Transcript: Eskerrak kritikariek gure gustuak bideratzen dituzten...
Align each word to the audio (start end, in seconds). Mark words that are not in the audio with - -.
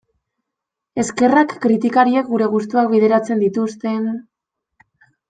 Eskerrak 1.01 1.53
kritikariek 1.65 2.31
gure 2.31 2.47
gustuak 2.53 2.89
bideratzen 2.95 3.45
dituzten... 3.45 4.09